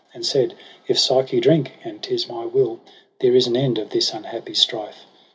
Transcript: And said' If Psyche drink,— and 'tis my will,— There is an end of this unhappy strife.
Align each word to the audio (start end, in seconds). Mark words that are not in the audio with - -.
And 0.15 0.25
said' 0.25 0.55
If 0.87 0.97
Psyche 0.97 1.39
drink,— 1.39 1.73
and 1.83 2.01
'tis 2.01 2.27
my 2.27 2.43
will,— 2.43 2.79
There 3.19 3.35
is 3.35 3.45
an 3.45 3.55
end 3.55 3.77
of 3.77 3.91
this 3.91 4.13
unhappy 4.15 4.55
strife. 4.55 5.05